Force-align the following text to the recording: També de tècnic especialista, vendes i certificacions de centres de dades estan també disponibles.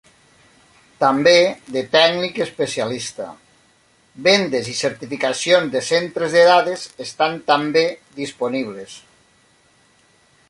També 1.01 1.33
de 1.75 1.81
tècnic 1.95 2.39
especialista, 2.45 3.27
vendes 4.29 4.71
i 4.73 4.73
certificacions 4.79 5.71
de 5.75 5.81
centres 5.89 6.33
de 6.37 6.45
dades 6.49 6.89
estan 7.07 7.35
també 7.51 7.83
disponibles. 8.23 8.97